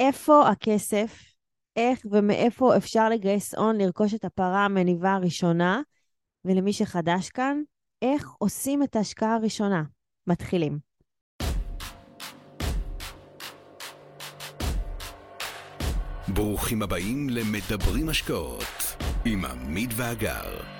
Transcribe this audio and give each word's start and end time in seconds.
איפה 0.00 0.48
הכסף, 0.48 1.22
איך 1.76 2.00
ומאיפה 2.10 2.76
אפשר 2.76 3.08
לגייס 3.08 3.54
הון 3.54 3.78
לרכוש 3.78 4.14
את 4.14 4.24
הפרה 4.24 4.64
המניבה 4.64 5.12
הראשונה, 5.12 5.82
ולמי 6.44 6.72
שחדש 6.72 7.28
כאן, 7.28 7.62
איך 8.02 8.28
עושים 8.38 8.82
את 8.82 8.96
ההשקעה 8.96 9.34
הראשונה. 9.34 9.82
מתחילים. 10.26 10.78
ברוכים 16.28 16.82
הבאים 16.82 17.28
למדברים 17.30 18.08
השקעות 18.08 18.96
עם 19.24 19.44
עמית 19.44 19.90
ואגר. 19.96 20.79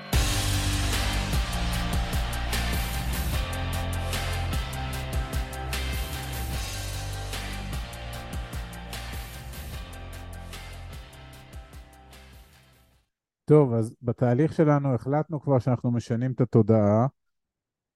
טוב, 13.50 13.74
אז 13.74 13.94
בתהליך 14.02 14.52
שלנו 14.52 14.94
החלטנו 14.94 15.40
כבר 15.40 15.58
שאנחנו 15.58 15.90
משנים 15.90 16.32
את 16.32 16.40
התודעה, 16.40 17.06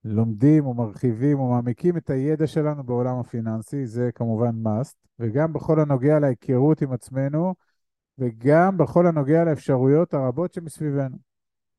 לומדים 0.05 0.67
ומרחיבים 0.67 1.41
ומעמיקים 1.41 1.97
את 1.97 2.11
הידע 2.11 2.47
שלנו 2.47 2.85
בעולם 2.85 3.19
הפיננסי, 3.19 3.87
זה 3.87 4.11
כמובן 4.15 4.55
must, 4.65 4.95
וגם 5.19 5.53
בכל 5.53 5.81
הנוגע 5.81 6.19
להיכרות 6.19 6.83
עם 6.83 6.93
עצמנו, 6.93 7.55
וגם 8.19 8.77
בכל 8.77 9.07
הנוגע 9.07 9.45
לאפשרויות 9.45 10.15
הרבות 10.15 10.53
שמסביבנו. 10.53 11.17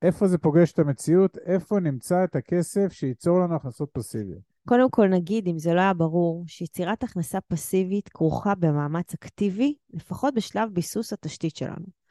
איפה 0.01 0.27
זה 0.27 0.37
פוגש 0.37 0.71
את 0.71 0.79
המציאות, 0.79 1.37
איפה 1.37 1.79
נמצא 1.79 2.23
את 2.23 2.35
הכסף 2.35 2.91
שייצור 2.91 3.39
לנו 3.39 3.55
הכנסות 3.55 3.89
פסיביות. 3.93 4.41
קודם 4.67 4.89
כל 4.89 5.07
נגיד, 5.07 5.48
אם 5.48 5.57
זה 5.59 5.73
לא 5.73 5.79
היה 5.79 5.93
ברור, 5.93 6.43
שיצירת 6.48 7.03
הכנסה 7.03 7.41
פסיבית 7.41 8.09
כרוכה 8.09 8.55
במאמץ 8.55 9.13
אקטיבי, 9.13 9.76
לפחות 9.93 10.34
בשלב 10.34 10.70
ביסוס 10.73 11.13
התשתית 11.13 11.55
שלנו. 11.55 12.05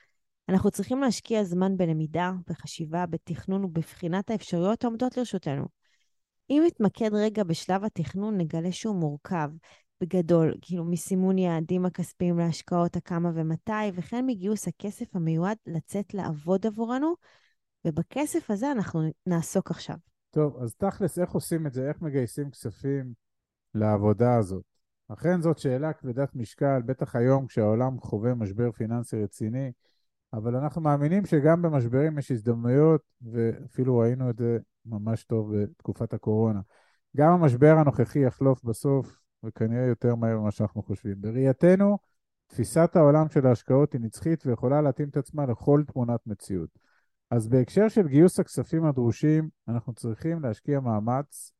אנחנו 0.48 0.70
צריכים 0.70 1.00
להשקיע 1.00 1.44
זמן 1.44 1.76
בלמידה, 1.76 2.32
בחשיבה, 2.48 3.06
בתכנון 3.06 3.64
ובבחינת 3.64 4.30
האפשרויות 4.30 4.84
העומדות 4.84 5.16
לרשותנו. 5.16 5.64
אם 6.50 6.62
נתמקד 6.66 7.10
רגע 7.12 7.44
בשלב 7.44 7.84
התכנון, 7.84 8.38
נגלה 8.38 8.72
שהוא 8.72 8.96
מורכב, 8.96 9.50
בגדול, 10.00 10.54
כאילו 10.60 10.84
מסימון 10.84 11.38
יעדים 11.38 11.86
הכספיים 11.86 12.38
להשקעות 12.38 12.96
הכמה 12.96 13.30
ומתי, 13.34 13.72
וכן 13.94 14.26
מגיוס 14.26 14.68
הכסף 14.68 15.16
המיועד 15.16 15.56
לצאת 15.66 16.14
לעבוד 16.14 16.66
עבורנו, 16.66 17.14
ובכסף 17.84 18.50
הזה 18.50 18.72
אנחנו 18.72 19.02
נעסוק 19.26 19.70
עכשיו. 19.70 19.96
טוב, 20.30 20.62
אז 20.62 20.74
תכלס, 20.74 21.18
איך 21.18 21.30
עושים 21.30 21.66
את 21.66 21.72
זה? 21.72 21.88
איך 21.88 22.02
מגייסים 22.02 22.50
כספים 22.50 23.12
לעבודה 23.74 24.36
הזאת? 24.36 24.64
אכן 25.08 25.40
זאת 25.40 25.58
שאלה 25.58 25.92
כבדת 25.92 26.34
משקל, 26.34 26.82
בטח 26.86 27.16
היום 27.16 27.46
כשהעולם 27.46 28.00
חווה 28.00 28.34
משבר 28.34 28.72
פיננסי 28.72 29.22
רציני, 29.22 29.72
אבל 30.36 30.56
אנחנו 30.56 30.80
מאמינים 30.80 31.26
שגם 31.26 31.62
במשברים 31.62 32.18
יש 32.18 32.30
הזדמנויות, 32.30 33.00
ואפילו 33.22 33.98
ראינו 33.98 34.30
את 34.30 34.38
זה 34.38 34.58
ממש 34.86 35.24
טוב 35.24 35.56
בתקופת 35.56 36.14
הקורונה. 36.14 36.60
גם 37.16 37.32
המשבר 37.32 37.76
הנוכחי 37.78 38.18
יחלוף 38.18 38.64
בסוף, 38.64 39.20
וכנראה 39.44 39.86
יותר 39.86 40.14
מהר 40.14 40.38
ממה 40.38 40.50
שאנחנו 40.50 40.82
חושבים. 40.82 41.14
בראייתנו, 41.20 41.98
תפיסת 42.46 42.96
העולם 42.96 43.28
של 43.28 43.46
ההשקעות 43.46 43.92
היא 43.92 44.00
נצחית 44.00 44.46
ויכולה 44.46 44.82
להתאים 44.82 45.08
את 45.08 45.16
עצמה 45.16 45.46
לכל 45.46 45.82
תמונת 45.92 46.20
מציאות. 46.26 46.70
אז 47.30 47.48
בהקשר 47.48 47.88
של 47.88 48.08
גיוס 48.08 48.40
הכספים 48.40 48.84
הדרושים, 48.84 49.48
אנחנו 49.68 49.92
צריכים 49.92 50.42
להשקיע 50.42 50.80
מאמץ 50.80 51.52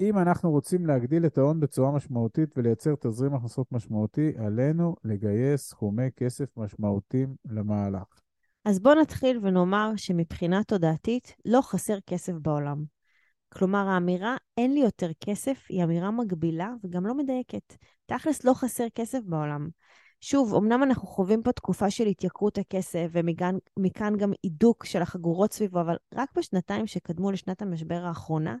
אם 0.00 0.18
אנחנו 0.18 0.50
רוצים 0.50 0.86
להגדיל 0.86 1.26
את 1.26 1.38
ההון 1.38 1.60
בצורה 1.60 1.90
משמעותית 1.90 2.48
ולייצר 2.56 2.94
תזרים 3.00 3.34
הכנסות 3.34 3.72
משמעותי, 3.72 4.32
עלינו 4.38 4.94
לגייס 5.04 5.68
סכומי 5.68 6.10
כסף 6.16 6.56
משמעותיים 6.56 7.34
למהלך. 7.50 8.20
אז 8.64 8.80
בואו 8.80 8.94
נתחיל 8.94 9.38
ונאמר 9.42 9.90
שמבחינה 9.96 10.64
תודעתית 10.64 11.34
לא 11.44 11.60
חסר 11.62 11.98
כסף 12.06 12.32
בעולם. 12.32 12.84
כלומר, 13.48 13.88
האמירה 13.88 14.36
אין 14.56 14.74
לי 14.74 14.80
יותר 14.80 15.10
כסף 15.20 15.64
היא 15.68 15.84
אמירה 15.84 16.10
מגבילה 16.10 16.70
וגם 16.84 17.06
לא 17.06 17.14
מדייקת. 17.14 17.74
תכלס 18.06 18.44
לא 18.44 18.54
חסר 18.54 18.84
כסף 18.94 19.18
בעולם. 19.24 19.68
שוב, 20.20 20.54
אמנם 20.54 20.82
אנחנו 20.82 21.08
חווים 21.08 21.42
פה 21.42 21.52
תקופה 21.52 21.90
של 21.90 22.06
התייקרות 22.06 22.58
הכסף, 22.58 23.06
ומכאן 23.12 24.16
גם 24.16 24.32
הידוק 24.42 24.84
של 24.84 25.02
החגורות 25.02 25.52
סביבו, 25.52 25.80
אבל 25.80 25.96
רק 26.14 26.28
בשנתיים 26.36 26.86
שקדמו 26.86 27.30
לשנת 27.30 27.62
המשבר 27.62 28.04
האחרונה, 28.04 28.56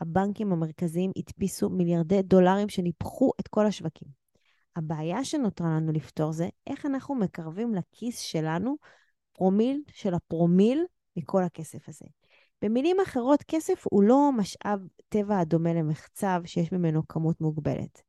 הבנקים 0.00 0.52
המרכזיים 0.52 1.10
הדפיסו 1.16 1.70
מיליארדי 1.70 2.22
דולרים 2.22 2.68
שניפחו 2.68 3.30
את 3.40 3.48
כל 3.48 3.66
השווקים. 3.66 4.08
הבעיה 4.76 5.24
שנותרה 5.24 5.66
לנו 5.68 5.92
לפתור 5.92 6.32
זה 6.32 6.48
איך 6.66 6.86
אנחנו 6.86 7.14
מקרבים 7.14 7.74
לכיס 7.74 8.18
שלנו 8.18 8.76
פרומיל 9.32 9.82
של 9.92 10.14
הפרומיל 10.14 10.84
מכל 11.16 11.42
הכסף 11.42 11.88
הזה. 11.88 12.06
במילים 12.62 12.96
אחרות, 13.00 13.42
כסף 13.42 13.84
הוא 13.90 14.02
לא 14.02 14.30
משאב 14.36 14.80
טבע 15.08 15.38
הדומה 15.38 15.72
למחצב 15.72 16.42
שיש 16.44 16.72
ממנו 16.72 17.08
כמות 17.08 17.40
מוגבלת. 17.40 18.02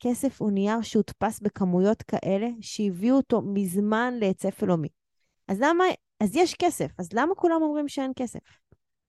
כסף 0.00 0.40
הוא 0.40 0.50
נייר 0.50 0.82
שהודפס 0.82 1.40
בכמויות 1.40 2.02
כאלה 2.02 2.48
שהביאו 2.60 3.16
אותו 3.16 3.42
מזמן 3.42 4.14
להיצף 4.20 4.62
עולמי. 4.62 4.88
אז 5.48 5.60
למה, 5.60 5.84
אז 6.20 6.36
יש 6.36 6.54
כסף, 6.54 6.90
אז 6.98 7.08
למה 7.12 7.34
כולם 7.34 7.62
אומרים 7.62 7.88
שאין 7.88 8.12
כסף? 8.16 8.40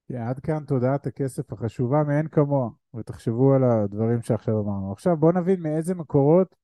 כן, 0.07 0.21
עד 0.21 0.39
כאן 0.39 0.63
תודעת 0.67 1.07
הכסף 1.07 1.53
החשובה 1.53 2.03
מאין 2.03 2.27
כמוה, 2.27 2.69
ותחשבו 2.95 3.53
על 3.53 3.63
הדברים 3.63 4.21
שעכשיו 4.21 4.59
אמרנו. 4.59 4.91
עכשיו 4.91 5.17
בואו 5.17 5.31
נבין 5.31 5.61
מאיזה 5.61 5.95
מקורות 5.95 6.55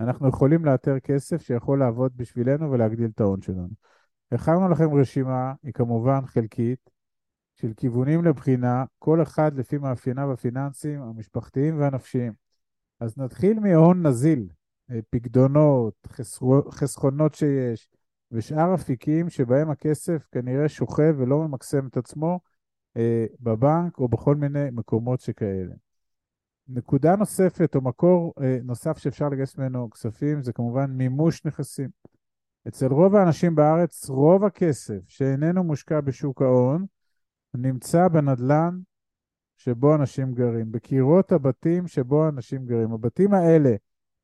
אנחנו 0.00 0.28
יכולים 0.28 0.64
לאתר 0.64 1.00
כסף 1.00 1.42
שיכול 1.42 1.78
לעבוד 1.78 2.12
בשבילנו 2.16 2.70
ולהגדיל 2.70 3.10
את 3.14 3.20
ההון 3.20 3.42
שלנו. 3.42 3.68
הכנו 4.32 4.68
לכם 4.68 4.94
רשימה, 4.94 5.52
היא 5.62 5.72
כמובן 5.72 6.26
חלקית, 6.26 6.90
של 7.60 7.72
כיוונים 7.76 8.24
לבחינה, 8.24 8.84
כל 8.98 9.22
אחד 9.22 9.54
לפי 9.54 9.78
מאפייניו 9.78 10.32
הפיננסיים, 10.32 11.02
המשפחתיים 11.02 11.80
והנפשיים. 11.80 12.32
אז 13.00 13.18
נתחיל 13.18 13.60
מהון 13.60 14.06
נזיל, 14.06 14.48
אה, 14.90 14.98
פקדונות, 15.10 16.08
חסכונות 16.70 17.34
שיש, 17.34 17.88
ושאר 18.32 18.74
אפיקים 18.74 19.30
שבהם 19.30 19.70
הכסף 19.70 20.26
כנראה 20.32 20.68
שוכב 20.68 21.14
ולא 21.18 21.38
ממקסם 21.38 21.86
את 21.86 21.96
עצמו, 21.96 22.40
בבנק 23.40 23.98
או 23.98 24.08
בכל 24.08 24.34
מיני 24.34 24.70
מקומות 24.72 25.20
שכאלה. 25.20 25.74
נקודה 26.68 27.16
נוספת 27.16 27.74
או 27.74 27.80
מקור 27.80 28.34
אה, 28.42 28.58
נוסף 28.64 28.98
שאפשר 28.98 29.28
לגייס 29.28 29.58
ממנו 29.58 29.90
כספים 29.90 30.42
זה 30.42 30.52
כמובן 30.52 30.90
מימוש 30.90 31.44
נכסים. 31.44 31.88
אצל 32.68 32.86
רוב 32.86 33.14
האנשים 33.14 33.54
בארץ, 33.54 34.08
רוב 34.08 34.44
הכסף 34.44 35.08
שאיננו 35.08 35.64
מושקע 35.64 36.00
בשוק 36.00 36.42
ההון 36.42 36.86
נמצא 37.54 38.08
בנדלן 38.08 38.78
שבו 39.56 39.94
אנשים 39.94 40.34
גרים, 40.34 40.72
בקירות 40.72 41.32
הבתים 41.32 41.86
שבו 41.86 42.28
אנשים 42.28 42.66
גרים. 42.66 42.92
הבתים 42.92 43.34
האלה, 43.34 43.74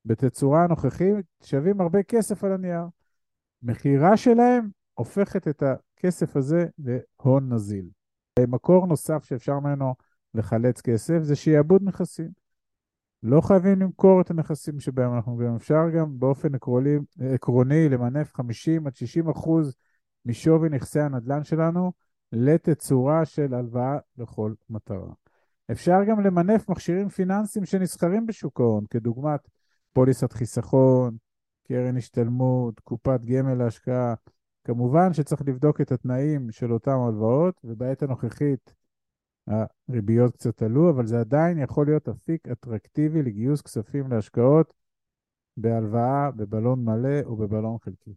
בתצורה 0.04 0.64
הנוכחית, 0.64 1.26
שווים 1.42 1.80
הרבה 1.80 2.02
כסף 2.02 2.44
על 2.44 2.52
הנייר. 2.52 2.84
מכירה 3.62 4.16
שלהם 4.16 4.68
הופכת 4.94 5.48
את 5.48 5.62
הכסף 5.62 6.36
הזה 6.36 6.66
להון 6.78 7.52
נזיל. 7.52 7.88
מקור 8.38 8.86
נוסף 8.86 9.24
שאפשר 9.24 9.60
ממנו 9.60 9.94
לחלץ 10.34 10.80
כסף 10.80 11.18
זה 11.22 11.36
שיעבוד 11.36 11.82
נכסים. 11.84 12.28
לא 13.22 13.40
חייבים 13.40 13.80
למכור 13.80 14.20
את 14.20 14.30
הנכסים 14.30 14.80
שבהם 14.80 15.14
אנחנו 15.14 15.36
גרים, 15.36 15.56
אפשר 15.56 15.90
גם 15.96 16.18
באופן 16.18 16.54
עקרוני, 16.54 16.96
עקרוני 17.34 17.88
למנף 17.88 18.34
50 18.34 18.86
עד 18.86 18.96
60 18.96 19.28
אחוז 19.28 19.74
משווי 20.26 20.68
נכסי 20.68 21.00
הנדל"ן 21.00 21.44
שלנו 21.44 21.92
לתצורה 22.32 23.24
של 23.24 23.54
הלוואה 23.54 23.98
לכל 24.18 24.54
מטרה. 24.70 25.12
אפשר 25.70 26.04
גם 26.08 26.20
למנף 26.20 26.68
מכשירים 26.68 27.08
פיננסיים 27.08 27.64
שנסחרים 27.64 28.26
בשוק 28.26 28.60
ההון, 28.60 28.84
כדוגמת 28.90 29.48
פוליסת 29.92 30.32
חיסכון, 30.32 31.16
קרן 31.68 31.96
השתלמות, 31.96 32.80
קופת 32.80 33.20
גמל 33.24 33.54
להשקעה, 33.54 34.14
כמובן 34.64 35.12
שצריך 35.12 35.42
לבדוק 35.46 35.80
את 35.80 35.92
התנאים 35.92 36.50
של 36.50 36.72
אותן 36.72 36.90
הלוואות, 36.90 37.60
ובעת 37.64 38.02
הנוכחית 38.02 38.74
הריביות 39.46 40.32
קצת 40.32 40.62
עלו, 40.62 40.90
אבל 40.90 41.06
זה 41.06 41.20
עדיין 41.20 41.58
יכול 41.58 41.86
להיות 41.86 42.08
אפיק 42.08 42.48
אטרקטיבי 42.48 43.22
לגיוס 43.22 43.62
כספים 43.62 44.12
להשקעות 44.12 44.72
בהלוואה, 45.56 46.30
בבלון 46.30 46.84
מלא 46.84 47.20
או 47.24 47.36
בבלון 47.36 47.76
חלקי. 47.84 48.14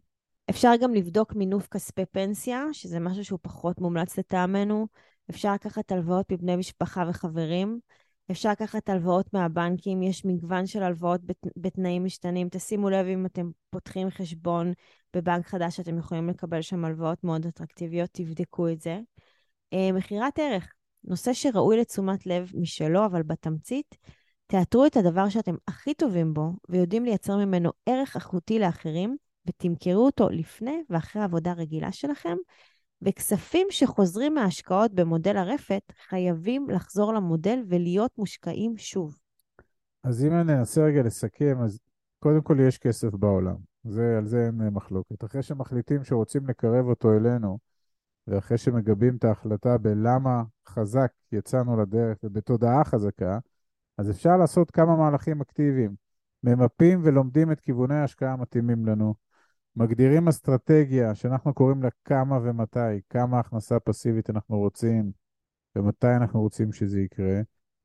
אפשר 0.50 0.72
גם 0.82 0.94
לבדוק 0.94 1.34
מינוף 1.34 1.68
כספי 1.68 2.06
פנסיה, 2.06 2.64
שזה 2.72 3.00
משהו 3.00 3.24
שהוא 3.24 3.38
פחות 3.42 3.80
מומלץ 3.80 4.18
לטעמנו. 4.18 4.86
אפשר 5.30 5.54
לקחת 5.54 5.92
הלוואות 5.92 6.32
מבני 6.32 6.56
משפחה 6.56 7.04
וחברים. 7.08 7.80
אפשר 8.30 8.50
לקחת 8.50 8.88
הלוואות 8.88 9.32
מהבנקים, 9.32 10.02
יש 10.02 10.24
מגוון 10.24 10.66
של 10.66 10.82
הלוואות 10.82 11.24
בת, 11.24 11.46
בתנאים 11.56 12.04
משתנים. 12.04 12.48
תשימו 12.50 12.90
לב 12.90 13.06
אם 13.06 13.26
אתם 13.26 13.50
פותחים 13.70 14.10
חשבון 14.10 14.72
בבנק 15.16 15.46
חדש, 15.46 15.80
אתם 15.80 15.98
יכולים 15.98 16.28
לקבל 16.28 16.62
שם 16.62 16.84
הלוואות 16.84 17.24
מאוד 17.24 17.46
אטרקטיביות, 17.46 18.10
תבדקו 18.12 18.68
את 18.68 18.80
זה. 18.80 19.00
Uh, 19.74 19.92
מכירת 19.92 20.38
ערך, 20.38 20.72
נושא 21.04 21.32
שראוי 21.32 21.76
לתשומת 21.76 22.26
לב 22.26 22.50
משלו, 22.54 23.06
אבל 23.06 23.22
בתמצית, 23.22 23.96
תאתרו 24.46 24.86
את 24.86 24.96
הדבר 24.96 25.28
שאתם 25.28 25.54
הכי 25.68 25.94
טובים 25.94 26.34
בו 26.34 26.52
ויודעים 26.68 27.04
לייצר 27.04 27.36
ממנו 27.36 27.70
ערך 27.86 28.16
איכותי 28.16 28.58
לאחרים, 28.58 29.16
ותמכרו 29.46 30.04
אותו 30.06 30.28
לפני 30.28 30.82
ואחרי 30.90 31.22
העבודה 31.22 31.50
הרגילה 31.50 31.92
שלכם, 31.92 32.36
וכספים 33.02 33.66
שחוזרים 33.70 34.34
מההשקעות 34.34 34.92
במודל 34.92 35.36
הרפת 35.36 35.82
חייבים 36.08 36.70
לחזור 36.70 37.14
למודל 37.14 37.58
ולהיות 37.68 38.10
מושקעים 38.18 38.76
שוב. 38.76 39.18
אז 40.04 40.24
אם 40.24 40.32
אני 40.32 40.52
אנסה 40.52 40.84
רגע 40.84 41.02
לסכם, 41.02 41.58
אז 41.64 41.78
קודם 42.18 42.42
כל 42.42 42.56
יש 42.60 42.78
כסף 42.78 43.14
בעולם. 43.14 43.56
זה, 43.84 44.18
על 44.18 44.26
זה 44.26 44.46
אין 44.46 44.68
מחלוקת. 44.68 45.24
אחרי 45.24 45.42
שמחליטים 45.42 46.04
שרוצים 46.04 46.48
לקרב 46.48 46.86
אותו 46.86 47.12
אלינו, 47.12 47.58
ואחרי 48.26 48.58
שמגבים 48.58 49.16
את 49.16 49.24
ההחלטה 49.24 49.78
בלמה 49.78 50.42
חזק 50.68 51.12
יצאנו 51.32 51.80
לדרך 51.80 52.18
ובתודעה 52.22 52.84
חזקה, 52.84 53.38
אז 53.98 54.10
אפשר 54.10 54.36
לעשות 54.36 54.70
כמה 54.70 54.96
מהלכים 54.96 55.40
אקטיביים. 55.40 55.94
ממפים 56.44 57.00
ולומדים 57.04 57.52
את 57.52 57.60
כיווני 57.60 57.94
ההשקעה 57.94 58.32
המתאימים 58.32 58.86
לנו, 58.86 59.14
מגדירים 59.76 60.28
אסטרטגיה 60.28 61.14
שאנחנו 61.14 61.54
קוראים 61.54 61.82
לה 61.82 61.88
כמה 62.04 62.38
ומתי, 62.42 63.00
כמה 63.10 63.38
הכנסה 63.38 63.80
פסיבית 63.80 64.30
אנחנו 64.30 64.58
רוצים 64.58 65.10
ומתי 65.76 66.16
אנחנו 66.16 66.40
רוצים 66.40 66.72
שזה 66.72 67.00
יקרה, 67.00 67.40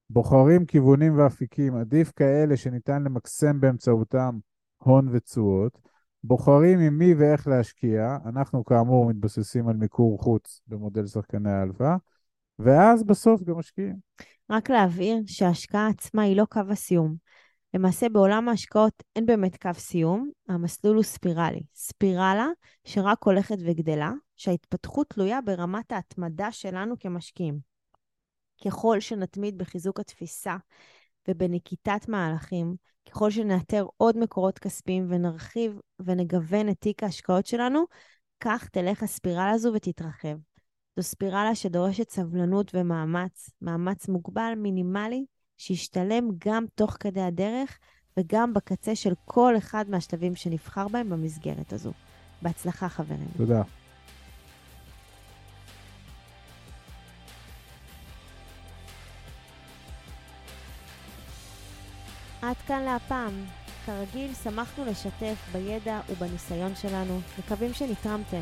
בוחרים 0.09 0.65
כיוונים 0.65 1.17
ואפיקים, 1.17 1.75
עדיף 1.75 2.11
כאלה 2.11 2.57
שניתן 2.57 3.03
למקסם 3.03 3.59
באמצעותם 3.59 4.37
הון 4.77 5.09
ותשואות, 5.11 5.79
בוחרים 6.23 6.79
עם 6.79 6.97
מי 6.97 7.13
ואיך 7.13 7.47
להשקיע, 7.47 8.17
אנחנו 8.25 8.65
כאמור 8.65 9.09
מתבססים 9.09 9.67
על 9.67 9.77
מיקור 9.77 10.19
חוץ 10.19 10.61
במודל 10.67 11.05
שחקני 11.05 11.51
האלפא, 11.51 11.95
ואז 12.59 13.03
בסוף 13.03 13.43
גם 13.43 13.57
משקיעים. 13.57 13.95
רק 14.49 14.69
להבהיר 14.69 15.17
שההשקעה 15.25 15.87
עצמה 15.87 16.21
היא 16.21 16.37
לא 16.37 16.45
קו 16.49 16.61
הסיום. 16.69 17.15
למעשה 17.73 18.09
בעולם 18.09 18.49
ההשקעות 18.49 19.03
אין 19.15 19.25
באמת 19.25 19.61
קו 19.61 19.69
סיום, 19.73 20.31
המסלול 20.47 20.95
הוא 20.95 21.03
ספירלי. 21.03 21.63
ספירלה 21.75 22.47
שרק 22.83 23.23
הולכת 23.23 23.57
וגדלה, 23.65 24.11
שההתפתחות 24.35 25.09
תלויה 25.09 25.41
ברמת 25.41 25.91
ההתמדה 25.91 26.51
שלנו 26.51 26.95
כמשקיעים. 26.99 27.59
ככל 28.65 28.99
שנתמיד 28.99 29.57
בחיזוק 29.57 29.99
התפיסה 29.99 30.55
ובנקיטת 31.27 32.07
מהלכים, 32.07 32.75
ככל 33.09 33.31
שנאתר 33.31 33.85
עוד 33.97 34.17
מקורות 34.17 34.59
כספיים 34.59 35.07
ונרחיב 35.09 35.79
ונגוון 35.99 36.69
את 36.69 36.77
תיק 36.79 37.03
ההשקעות 37.03 37.45
שלנו, 37.45 37.83
כך 38.39 38.67
תלך 38.69 39.03
הספירלה 39.03 39.51
הזו 39.51 39.71
ותתרחב. 39.73 40.37
זו 40.95 41.03
ספירלה 41.03 41.55
שדורשת 41.55 42.09
סבלנות 42.09 42.71
ומאמץ, 42.75 43.49
מאמץ 43.61 44.07
מוגבל, 44.07 44.53
מינימלי, 44.57 45.25
שישתלם 45.61 46.29
גם 46.45 46.65
תוך 46.75 46.97
כדי 46.99 47.21
הדרך 47.21 47.79
וגם 48.17 48.53
בקצה 48.53 48.95
של 48.95 49.13
כל 49.25 49.57
אחד 49.57 49.85
מהשלבים 49.89 50.35
שנבחר 50.35 50.87
בהם 50.87 51.09
במסגרת 51.09 51.73
הזו. 51.73 51.91
בהצלחה, 52.41 52.89
חברים. 52.89 53.27
תודה. 53.37 53.61
עד 62.41 62.55
כאן 62.67 62.83
להפעם. 62.83 63.45
כרגיל, 63.85 64.33
שמחנו 64.33 64.85
לשתף 64.85 65.35
בידע 65.51 65.99
ובניסיון 66.09 66.75
שלנו, 66.75 67.19
מקווים 67.39 67.73
שנתרמתם. 67.73 68.41